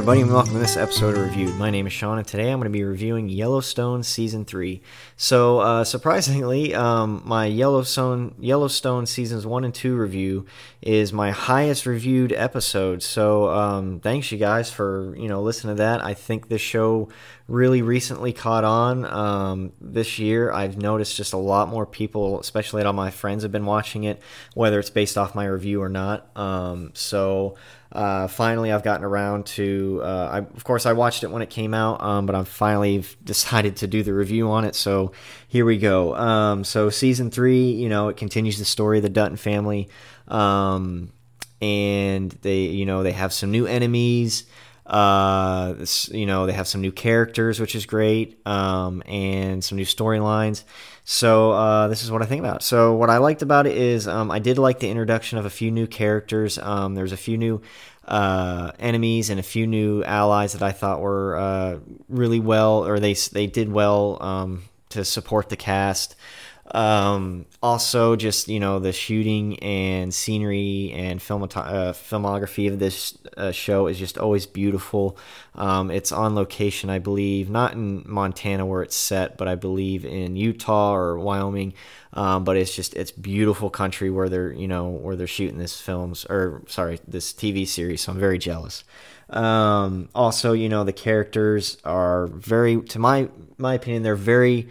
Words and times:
everybody, 0.00 0.22
and 0.22 0.32
welcome 0.32 0.54
to 0.54 0.58
this 0.58 0.78
episode 0.78 1.14
of 1.14 1.20
Reviewed. 1.20 1.54
My 1.56 1.68
name 1.68 1.86
is 1.86 1.92
Sean, 1.92 2.16
and 2.16 2.26
today 2.26 2.50
I'm 2.50 2.58
going 2.58 2.72
to 2.72 2.78
be 2.78 2.84
reviewing 2.84 3.28
Yellowstone 3.28 4.02
Season 4.02 4.46
3. 4.46 4.80
So, 5.18 5.58
uh, 5.58 5.84
surprisingly, 5.84 6.74
um, 6.74 7.20
my 7.26 7.44
Yellowstone, 7.44 8.34
Yellowstone 8.38 9.04
Seasons 9.04 9.44
1 9.44 9.62
and 9.62 9.74
2 9.74 9.94
review 9.94 10.46
is 10.80 11.12
my 11.12 11.32
highest 11.32 11.84
reviewed 11.84 12.32
episode. 12.32 13.02
So, 13.02 13.50
um, 13.50 14.00
thanks 14.00 14.32
you 14.32 14.38
guys 14.38 14.70
for, 14.70 15.14
you 15.18 15.28
know, 15.28 15.42
listening 15.42 15.76
to 15.76 15.82
that. 15.82 16.02
I 16.02 16.14
think 16.14 16.48
this 16.48 16.62
show 16.62 17.10
really 17.46 17.82
recently 17.82 18.32
caught 18.32 18.64
on 18.64 19.04
um, 19.04 19.72
this 19.82 20.18
year. 20.18 20.50
I've 20.50 20.78
noticed 20.78 21.14
just 21.14 21.34
a 21.34 21.36
lot 21.36 21.68
more 21.68 21.84
people, 21.84 22.40
especially 22.40 22.82
all 22.84 22.94
my 22.94 23.10
friends, 23.10 23.42
have 23.42 23.52
been 23.52 23.66
watching 23.66 24.04
it, 24.04 24.22
whether 24.54 24.78
it's 24.78 24.88
based 24.88 25.18
off 25.18 25.34
my 25.34 25.44
review 25.44 25.82
or 25.82 25.90
not. 25.90 26.34
Um, 26.38 26.92
so, 26.94 27.56
uh, 27.92 28.28
finally, 28.28 28.70
I've 28.72 28.84
gotten 28.84 29.04
around 29.04 29.46
to. 29.46 29.89
Uh, 29.98 30.30
I, 30.32 30.38
of 30.38 30.64
course, 30.64 30.86
I 30.86 30.92
watched 30.92 31.24
it 31.24 31.30
when 31.30 31.42
it 31.42 31.50
came 31.50 31.74
out, 31.74 32.02
um, 32.02 32.26
but 32.26 32.34
I've 32.34 32.48
finally 32.48 33.04
decided 33.24 33.76
to 33.76 33.86
do 33.86 34.02
the 34.02 34.14
review 34.14 34.50
on 34.50 34.64
it. 34.64 34.74
So 34.74 35.12
here 35.48 35.64
we 35.64 35.78
go. 35.78 36.14
Um, 36.14 36.64
so 36.64 36.90
season 36.90 37.30
three, 37.30 37.70
you 37.70 37.88
know, 37.88 38.08
it 38.08 38.16
continues 38.16 38.58
the 38.58 38.64
story 38.64 38.98
of 38.98 39.02
the 39.02 39.08
Dutton 39.08 39.36
family, 39.36 39.88
um, 40.28 41.12
and 41.60 42.30
they, 42.42 42.62
you 42.62 42.86
know, 42.86 43.02
they 43.02 43.12
have 43.12 43.32
some 43.32 43.50
new 43.50 43.66
enemies. 43.66 44.44
Uh, 44.86 45.74
this, 45.74 46.08
you 46.08 46.26
know, 46.26 46.46
they 46.46 46.52
have 46.52 46.66
some 46.66 46.80
new 46.80 46.92
characters, 46.92 47.60
which 47.60 47.74
is 47.74 47.86
great, 47.86 48.44
um, 48.46 49.02
and 49.06 49.62
some 49.62 49.76
new 49.76 49.84
storylines. 49.84 50.64
So 51.04 51.52
uh, 51.52 51.88
this 51.88 52.02
is 52.02 52.10
what 52.10 52.22
I 52.22 52.26
think 52.26 52.40
about. 52.40 52.62
So 52.62 52.94
what 52.94 53.10
I 53.10 53.18
liked 53.18 53.42
about 53.42 53.66
it 53.66 53.76
is 53.76 54.08
um, 54.08 54.30
I 54.30 54.38
did 54.38 54.58
like 54.58 54.80
the 54.80 54.88
introduction 54.88 55.38
of 55.38 55.44
a 55.44 55.50
few 55.50 55.70
new 55.70 55.86
characters. 55.86 56.58
Um, 56.58 56.94
there's 56.94 57.12
a 57.12 57.16
few 57.16 57.38
new 57.38 57.62
uh, 58.06 58.72
enemies 58.78 59.30
and 59.30 59.38
a 59.38 59.42
few 59.42 59.66
new 59.66 60.02
allies 60.04 60.52
that 60.52 60.62
I 60.62 60.72
thought 60.72 61.00
were 61.00 61.36
uh, 61.36 61.78
really 62.08 62.40
well, 62.40 62.86
or 62.86 62.98
they 62.98 63.14
they 63.14 63.46
did 63.46 63.70
well 63.70 64.18
um, 64.20 64.64
to 64.90 65.04
support 65.04 65.48
the 65.48 65.56
cast. 65.56 66.16
Um, 66.72 67.46
also, 67.62 68.16
just 68.16 68.48
you 68.48 68.60
know, 68.60 68.78
the 68.78 68.92
shooting 68.92 69.58
and 69.60 70.14
scenery 70.14 70.92
and 70.94 71.20
film, 71.20 71.42
uh, 71.42 71.48
filmography 71.48 72.70
of 72.72 72.78
this 72.78 73.18
uh, 73.36 73.50
show 73.50 73.86
is 73.86 73.98
just 73.98 74.18
always 74.18 74.46
beautiful. 74.46 75.16
Um, 75.54 75.90
it's 75.90 76.12
on 76.12 76.34
location, 76.34 76.88
I 76.88 76.98
believe, 76.98 77.50
not 77.50 77.72
in 77.72 78.04
Montana 78.06 78.64
where 78.64 78.82
it's 78.82 78.96
set, 78.96 79.36
but 79.36 79.48
I 79.48 79.56
believe 79.56 80.04
in 80.04 80.36
Utah 80.36 80.94
or 80.94 81.18
Wyoming. 81.18 81.74
Um, 82.12 82.44
but 82.44 82.56
it's 82.56 82.74
just 82.74 82.94
it's 82.94 83.12
beautiful 83.12 83.70
country 83.70 84.10
where 84.10 84.28
they're 84.28 84.52
you 84.52 84.68
know 84.68 84.88
where 84.88 85.16
they're 85.16 85.26
shooting 85.26 85.58
this 85.58 85.80
films 85.80 86.24
or 86.28 86.62
sorry 86.66 87.00
this 87.06 87.32
TV 87.32 87.66
series. 87.66 88.02
So 88.02 88.12
I'm 88.12 88.18
very 88.18 88.38
jealous. 88.38 88.84
Um, 89.30 90.08
also, 90.14 90.52
you 90.52 90.68
know, 90.68 90.82
the 90.84 90.92
characters 90.92 91.78
are 91.84 92.26
very, 92.28 92.80
to 92.82 92.98
my 92.98 93.28
my 93.58 93.74
opinion, 93.74 94.02
they're 94.02 94.16
very 94.16 94.68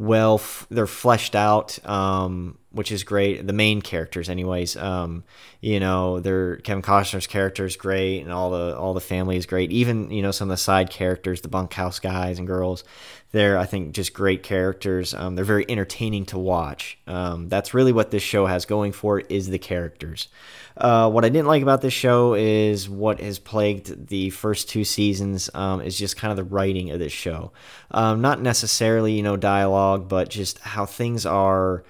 well 0.00 0.40
they're 0.70 0.86
fleshed 0.86 1.36
out 1.36 1.78
um, 1.86 2.56
which 2.72 2.92
is 2.92 3.02
great 3.02 3.46
the 3.46 3.52
main 3.52 3.82
characters 3.82 4.28
anyways 4.28 4.76
um, 4.76 5.24
you 5.60 5.80
know 5.80 6.20
they're 6.20 6.56
kevin 6.58 6.82
costner's 6.82 7.26
character 7.26 7.64
is 7.64 7.76
great 7.76 8.20
and 8.20 8.32
all 8.32 8.50
the 8.50 8.76
all 8.76 8.94
the 8.94 9.00
family 9.00 9.36
is 9.36 9.46
great. 9.46 9.70
Even 9.72 10.10
you 10.10 10.22
know 10.22 10.30
some 10.30 10.48
of 10.48 10.54
the 10.54 10.62
side 10.62 10.90
characters 10.90 11.40
the 11.40 11.48
bunkhouse 11.48 11.98
guys 11.98 12.38
and 12.38 12.46
girls 12.46 12.84
they're 13.32 13.56
i 13.58 13.64
think 13.64 13.92
just 13.92 14.12
great 14.12 14.42
characters. 14.42 15.14
Um, 15.14 15.34
they're 15.34 15.44
very 15.44 15.64
entertaining 15.68 16.26
to 16.26 16.38
watch. 16.38 16.98
Um, 17.06 17.48
that's 17.48 17.74
really 17.74 17.92
what 17.92 18.10
this 18.10 18.22
show 18.22 18.46
has 18.46 18.64
going 18.64 18.92
for 18.92 19.20
it 19.20 19.26
is 19.28 19.48
the 19.48 19.58
characters. 19.58 20.28
Uh, 20.76 21.10
what 21.10 21.24
I 21.24 21.28
didn't 21.28 21.46
like 21.46 21.62
about 21.62 21.82
this 21.82 21.92
show 21.92 22.34
is 22.34 22.88
what 22.88 23.20
has 23.20 23.38
plagued 23.38 24.08
the 24.08 24.30
first 24.30 24.68
two 24.68 24.84
seasons 24.84 25.50
um, 25.54 25.80
is 25.80 25.98
just 25.98 26.16
kind 26.16 26.30
of 26.30 26.36
the 26.36 26.44
writing 26.44 26.90
of 26.90 26.98
this 26.98 27.12
show. 27.12 27.52
Um, 27.90 28.20
not 28.20 28.40
necessarily, 28.40 29.12
you 29.12 29.22
know, 29.22 29.36
dialogue, 29.36 30.08
but 30.08 30.30
just 30.30 30.58
how 30.60 30.86
things 30.86 31.26
are 31.26 31.84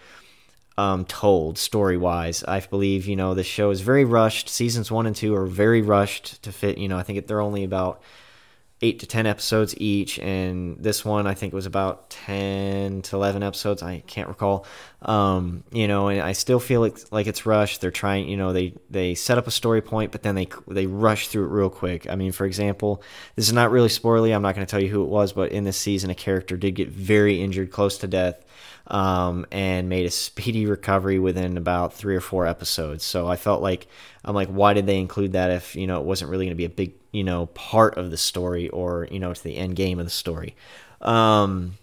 um, 0.80 1.04
told 1.04 1.58
story 1.58 1.98
wise. 1.98 2.42
I 2.56 2.60
believe, 2.60 3.06
you 3.06 3.16
know, 3.16 3.34
the 3.34 3.44
show 3.44 3.70
is 3.70 3.80
very 3.82 4.04
rushed. 4.04 4.48
Seasons 4.48 4.90
one 4.90 5.06
and 5.06 5.16
two 5.16 5.34
are 5.34 5.46
very 5.46 5.82
rushed 5.82 6.42
to 6.44 6.52
fit, 6.52 6.78
you 6.78 6.88
know, 6.88 6.98
I 6.98 7.02
think 7.02 7.26
they're 7.26 7.48
only 7.50 7.64
about 7.64 8.02
eight 8.82 9.00
to 9.00 9.06
ten 9.06 9.26
episodes 9.26 9.74
each, 9.76 10.18
and 10.18 10.82
this 10.82 11.04
one 11.04 11.26
I 11.26 11.34
think 11.34 11.52
it 11.52 11.56
was 11.56 11.66
about 11.66 12.08
ten 12.08 13.02
to 13.02 13.16
eleven 13.16 13.42
episodes. 13.42 13.82
I 13.82 14.02
can't 14.06 14.28
recall. 14.28 14.64
Um, 15.02 15.64
you 15.70 15.86
know, 15.86 16.08
and 16.08 16.22
I 16.22 16.32
still 16.32 16.60
feel 16.60 16.80
like 17.10 17.26
it's 17.26 17.44
rushed. 17.44 17.80
They're 17.80 17.90
trying, 17.90 18.28
you 18.28 18.38
know, 18.38 18.52
they 18.54 18.72
they 18.88 19.14
set 19.14 19.36
up 19.38 19.46
a 19.46 19.50
story 19.50 19.82
point, 19.82 20.12
but 20.12 20.22
then 20.22 20.34
they 20.34 20.48
they 20.66 20.86
rush 20.86 21.28
through 21.28 21.44
it 21.44 21.50
real 21.60 21.70
quick. 21.70 22.08
I 22.08 22.14
mean, 22.16 22.32
for 22.32 22.46
example, 22.46 23.02
this 23.36 23.46
is 23.48 23.52
not 23.52 23.70
really 23.70 23.90
spoilery. 23.90 24.34
I'm 24.34 24.42
not 24.42 24.54
going 24.54 24.66
to 24.66 24.70
tell 24.70 24.82
you 24.82 24.88
who 24.88 25.02
it 25.02 25.10
was, 25.10 25.34
but 25.34 25.52
in 25.52 25.64
this 25.64 25.76
season, 25.76 26.08
a 26.10 26.14
character 26.14 26.56
did 26.56 26.74
get 26.74 26.88
very 26.88 27.42
injured, 27.42 27.70
close 27.70 27.98
to 27.98 28.06
death. 28.06 28.36
Um, 28.86 29.46
and 29.52 29.88
made 29.88 30.06
a 30.06 30.10
speedy 30.10 30.66
recovery 30.66 31.20
within 31.20 31.56
about 31.56 31.92
three 31.94 32.16
or 32.16 32.20
four 32.20 32.46
episodes. 32.46 33.04
So 33.04 33.28
I 33.28 33.36
felt 33.36 33.62
like 33.62 33.86
I'm 34.24 34.34
like, 34.34 34.48
why 34.48 34.74
did 34.74 34.86
they 34.86 34.98
include 34.98 35.32
that 35.32 35.50
if 35.50 35.76
you 35.76 35.86
know 35.86 36.00
it 36.00 36.06
wasn't 36.06 36.30
really 36.30 36.46
going 36.46 36.56
to 36.56 36.56
be 36.56 36.64
a 36.64 36.70
big 36.70 36.94
you 37.12 37.24
know 37.24 37.46
part 37.46 37.96
of 37.96 38.10
the 38.10 38.16
story 38.16 38.68
or 38.68 39.08
you 39.10 39.18
know 39.18 39.32
to 39.32 39.42
the 39.42 39.56
end 39.56 39.76
game 39.76 39.98
of 39.98 40.06
the 40.06 40.10
story 40.10 40.54
um 41.02 41.76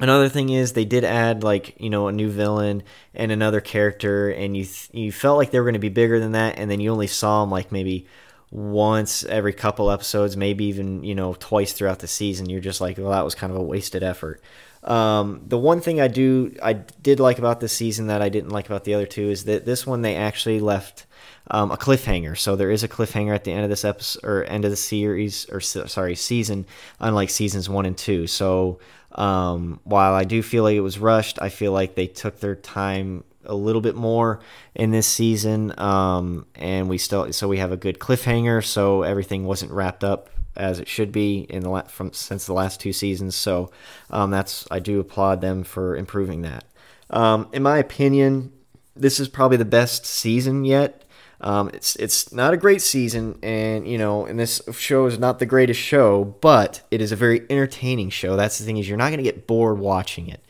another 0.00 0.28
thing 0.28 0.48
is 0.48 0.72
they 0.72 0.84
did 0.84 1.04
add 1.04 1.44
like 1.44 1.80
you 1.80 1.90
know 1.90 2.08
a 2.08 2.12
new 2.12 2.30
villain 2.30 2.82
and 3.14 3.30
another 3.30 3.60
character 3.60 4.30
and 4.30 4.56
you 4.56 4.66
you 4.92 5.12
felt 5.12 5.38
like 5.38 5.50
they 5.50 5.58
were 5.58 5.64
going 5.64 5.74
to 5.74 5.78
be 5.78 5.88
bigger 5.88 6.18
than 6.18 6.32
that 6.32 6.58
and 6.58 6.70
then 6.70 6.80
you 6.80 6.90
only 6.90 7.06
saw 7.06 7.42
them 7.42 7.50
like 7.50 7.70
maybe 7.70 8.06
once 8.52 9.24
every 9.24 9.52
couple 9.52 9.90
episodes 9.90 10.36
maybe 10.36 10.64
even 10.66 11.02
you 11.02 11.14
know 11.14 11.34
twice 11.40 11.72
throughout 11.72 12.00
the 12.00 12.06
season 12.06 12.48
you're 12.48 12.60
just 12.60 12.80
like 12.80 12.98
well 12.98 13.10
that 13.10 13.24
was 13.24 13.34
kind 13.34 13.50
of 13.50 13.58
a 13.58 13.62
wasted 13.62 14.02
effort 14.02 14.40
um, 14.84 15.42
the 15.46 15.58
one 15.58 15.80
thing 15.80 16.00
I 16.00 16.08
do 16.08 16.54
I 16.62 16.72
did 16.72 17.20
like 17.20 17.38
about 17.38 17.60
this 17.60 17.72
season 17.72 18.08
that 18.08 18.20
I 18.20 18.28
didn't 18.28 18.50
like 18.50 18.66
about 18.66 18.84
the 18.84 18.94
other 18.94 19.06
two 19.06 19.30
is 19.30 19.44
that 19.44 19.64
this 19.64 19.86
one 19.86 20.02
they 20.02 20.16
actually 20.16 20.58
left 20.60 21.06
um, 21.50 21.70
a 21.70 21.76
cliffhanger. 21.76 22.36
So 22.36 22.56
there 22.56 22.70
is 22.70 22.82
a 22.82 22.88
cliffhanger 22.88 23.34
at 23.34 23.44
the 23.44 23.52
end 23.52 23.64
of 23.64 23.70
this 23.70 23.84
episode 23.84 24.24
or 24.24 24.44
end 24.44 24.64
of 24.64 24.70
the 24.70 24.76
series 24.76 25.48
or 25.50 25.60
sorry 25.60 26.16
season, 26.16 26.66
unlike 26.98 27.30
seasons 27.30 27.68
one 27.68 27.86
and 27.86 27.96
two. 27.96 28.26
So 28.26 28.80
um, 29.12 29.80
while 29.84 30.14
I 30.14 30.24
do 30.24 30.42
feel 30.42 30.64
like 30.64 30.76
it 30.76 30.80
was 30.80 30.98
rushed, 30.98 31.40
I 31.40 31.48
feel 31.48 31.72
like 31.72 31.94
they 31.94 32.06
took 32.06 32.40
their 32.40 32.56
time 32.56 33.24
a 33.44 33.54
little 33.54 33.80
bit 33.80 33.94
more 33.94 34.40
in 34.74 34.90
this 34.90 35.06
season, 35.06 35.78
um, 35.78 36.46
and 36.54 36.88
we 36.88 36.98
still 36.98 37.32
so 37.32 37.48
we 37.48 37.58
have 37.58 37.72
a 37.72 37.76
good 37.76 37.98
cliffhanger. 37.98 38.64
So 38.64 39.02
everything 39.02 39.44
wasn't 39.44 39.72
wrapped 39.72 40.04
up 40.04 40.30
as 40.56 40.78
it 40.78 40.88
should 40.88 41.12
be 41.12 41.40
in 41.48 41.62
the 41.62 41.84
from 41.88 42.12
since 42.12 42.46
the 42.46 42.52
last 42.52 42.80
two 42.80 42.92
seasons. 42.92 43.34
So 43.34 43.70
um, 44.10 44.30
that's 44.30 44.66
I 44.70 44.78
do 44.78 45.00
applaud 45.00 45.40
them 45.40 45.64
for 45.64 45.96
improving 45.96 46.42
that. 46.42 46.64
Um, 47.10 47.48
in 47.52 47.62
my 47.62 47.78
opinion, 47.78 48.52
this 48.96 49.20
is 49.20 49.28
probably 49.28 49.56
the 49.56 49.64
best 49.64 50.06
season 50.06 50.64
yet 50.64 51.02
um, 51.42 51.70
it's 51.74 51.96
it's 51.96 52.32
not 52.32 52.54
a 52.54 52.56
great 52.56 52.80
season, 52.82 53.38
and 53.42 53.86
you 53.86 53.98
know, 53.98 54.24
and 54.24 54.38
this 54.38 54.62
show 54.72 55.06
is 55.06 55.18
not 55.18 55.40
the 55.40 55.46
greatest 55.46 55.80
show, 55.80 56.24
but 56.40 56.82
it 56.92 57.00
is 57.00 57.10
a 57.10 57.16
very 57.16 57.42
entertaining 57.50 58.10
show. 58.10 58.36
That's 58.36 58.58
the 58.58 58.64
thing 58.64 58.76
is 58.76 58.88
you're 58.88 58.96
not 58.96 59.08
going 59.08 59.18
to 59.18 59.24
get 59.24 59.48
bored 59.48 59.80
watching 59.80 60.28
it. 60.28 60.44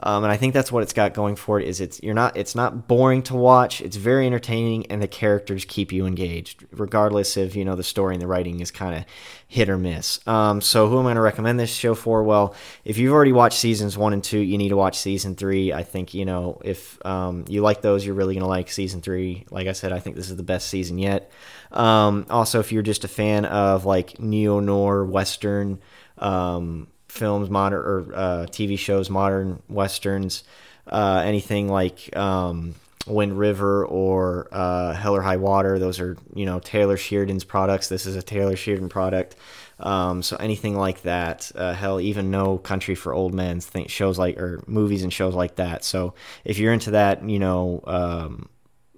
Um, 0.00 0.22
and 0.24 0.32
I 0.32 0.36
think 0.36 0.54
that's 0.54 0.70
what 0.70 0.82
it's 0.82 0.92
got 0.92 1.12
going 1.12 1.34
for 1.36 1.60
it 1.60 1.66
is 1.66 1.80
it's 1.80 2.00
you're 2.02 2.14
not 2.14 2.36
it's 2.36 2.54
not 2.54 2.86
boring 2.86 3.22
to 3.24 3.34
watch. 3.34 3.80
It's 3.80 3.96
very 3.96 4.26
entertaining, 4.26 4.86
and 4.86 5.02
the 5.02 5.08
characters 5.08 5.64
keep 5.64 5.92
you 5.92 6.06
engaged, 6.06 6.64
regardless 6.70 7.36
of 7.36 7.56
you 7.56 7.64
know 7.64 7.74
the 7.74 7.82
story 7.82 8.14
and 8.14 8.22
the 8.22 8.26
writing 8.26 8.60
is 8.60 8.70
kind 8.70 8.96
of 8.96 9.04
hit 9.48 9.68
or 9.68 9.76
miss. 9.76 10.20
Um, 10.26 10.60
so 10.60 10.88
who 10.88 10.98
am 10.98 11.06
I 11.06 11.08
going 11.08 11.16
to 11.16 11.22
recommend 11.22 11.58
this 11.58 11.74
show 11.74 11.94
for? 11.94 12.22
Well, 12.22 12.54
if 12.84 12.98
you've 12.98 13.12
already 13.12 13.32
watched 13.32 13.58
seasons 13.58 13.98
one 13.98 14.12
and 14.12 14.22
two, 14.22 14.38
you 14.38 14.56
need 14.56 14.68
to 14.68 14.76
watch 14.76 14.98
season 14.98 15.34
three. 15.34 15.72
I 15.72 15.82
think 15.82 16.14
you 16.14 16.24
know 16.24 16.60
if 16.64 17.04
um, 17.04 17.44
you 17.48 17.62
like 17.62 17.82
those, 17.82 18.06
you're 18.06 18.14
really 18.14 18.34
going 18.34 18.44
to 18.44 18.48
like 18.48 18.70
season 18.70 19.00
three. 19.00 19.46
Like 19.50 19.66
I 19.66 19.72
said, 19.72 19.92
I 19.92 19.98
think 19.98 20.14
this 20.14 20.30
is 20.30 20.36
the 20.36 20.42
best 20.44 20.68
season 20.68 20.98
yet. 20.98 21.30
Um, 21.72 22.26
also, 22.30 22.60
if 22.60 22.72
you're 22.72 22.82
just 22.82 23.04
a 23.04 23.08
fan 23.08 23.44
of 23.44 23.84
like 23.84 24.20
neo 24.20 24.60
noir 24.60 25.04
western 25.04 25.80
um, 26.18 26.88
films, 27.08 27.50
modern 27.50 27.80
or 27.80 28.14
uh, 28.14 28.46
TV 28.46 28.78
shows, 28.78 29.10
modern 29.10 29.62
westerns, 29.68 30.44
uh, 30.86 31.22
anything 31.24 31.68
like 31.68 32.14
um, 32.16 32.74
Wind 33.06 33.38
River 33.38 33.84
or 33.86 34.48
uh, 34.52 34.94
Hell 34.94 35.16
or 35.16 35.22
High 35.22 35.36
Water. 35.36 35.78
Those 35.78 36.00
are 36.00 36.16
you 36.34 36.46
know 36.46 36.60
Taylor 36.60 36.96
Sheridan's 36.96 37.44
products. 37.44 37.88
This 37.88 38.06
is 38.06 38.16
a 38.16 38.22
Taylor 38.22 38.56
Sheridan 38.56 38.88
product. 38.88 39.36
Um, 39.80 40.22
so 40.22 40.36
anything 40.36 40.76
like 40.76 41.02
that, 41.02 41.52
uh, 41.54 41.72
hell, 41.72 42.00
even 42.00 42.30
No 42.30 42.58
Country 42.58 42.96
for 42.96 43.14
Old 43.14 43.32
Men, 43.32 43.60
think 43.60 43.90
shows 43.90 44.18
like 44.18 44.38
or 44.38 44.62
movies 44.66 45.02
and 45.02 45.12
shows 45.12 45.34
like 45.34 45.56
that. 45.56 45.84
So 45.84 46.14
if 46.44 46.58
you're 46.58 46.72
into 46.72 46.92
that, 46.92 47.28
you 47.28 47.38
know, 47.38 47.80
um, 47.86 48.48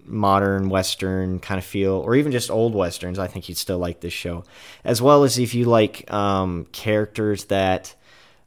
modern 0.07 0.69
western 0.71 1.39
kind 1.39 1.59
of 1.59 1.65
feel, 1.65 1.93
or 1.93 2.15
even 2.17 2.33
just 2.33 2.51
old 2.51 2.75
westerns, 2.75 3.19
I 3.19 3.27
think 3.27 3.49
you'd 3.49 3.59
still 3.59 3.79
like 3.79 4.01
this 4.01 4.13
show. 4.13 4.45
As 4.85 5.03
well 5.03 5.25
as 5.25 5.39
if 5.39 5.55
you 5.55 5.67
like 5.67 6.11
um, 6.13 6.67
characters 6.73 7.45
that 7.45 7.95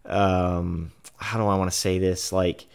um, 0.06 0.92
how 1.18 1.40
do 1.40 1.46
I 1.46 1.56
want 1.56 1.72
to 1.72 1.78
say 1.78 2.00
this? 2.00 2.32
Like, 2.32 2.66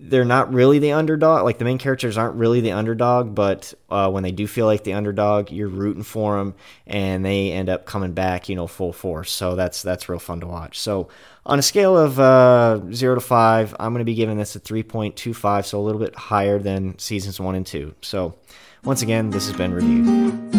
they're 0.00 0.24
not 0.24 0.52
really 0.52 0.78
the 0.78 0.92
underdog. 0.92 1.44
Like 1.44 1.58
the 1.58 1.64
main 1.64 1.78
characters 1.78 2.16
aren't 2.16 2.36
really 2.36 2.60
the 2.60 2.72
underdog, 2.72 3.34
but 3.34 3.74
uh, 3.90 4.10
when 4.10 4.22
they 4.22 4.30
do 4.30 4.46
feel 4.46 4.66
like 4.66 4.84
the 4.84 4.92
underdog, 4.92 5.50
you're 5.50 5.68
rooting 5.68 6.04
for 6.04 6.38
them, 6.38 6.54
and 6.86 7.24
they 7.24 7.50
end 7.52 7.68
up 7.68 7.84
coming 7.84 8.12
back, 8.12 8.48
you 8.48 8.54
know, 8.56 8.66
full 8.66 8.92
force. 8.92 9.30
So 9.30 9.56
that's 9.56 9.82
that's 9.82 10.08
real 10.08 10.18
fun 10.18 10.40
to 10.40 10.46
watch. 10.46 10.78
So 10.78 11.08
on 11.44 11.58
a 11.58 11.62
scale 11.62 11.96
of 11.98 12.20
uh, 12.20 12.80
zero 12.92 13.14
to 13.16 13.20
five, 13.20 13.74
I'm 13.80 13.92
going 13.92 14.00
to 14.00 14.04
be 14.04 14.14
giving 14.14 14.38
this 14.38 14.54
a 14.54 14.60
3.25, 14.60 15.64
so 15.64 15.80
a 15.80 15.82
little 15.82 16.00
bit 16.00 16.14
higher 16.14 16.58
than 16.58 16.98
seasons 16.98 17.40
one 17.40 17.54
and 17.54 17.66
two. 17.66 17.94
So 18.02 18.36
once 18.84 19.02
again, 19.02 19.30
this 19.30 19.48
has 19.48 19.56
been 19.56 19.74
reviewed. 19.74 20.58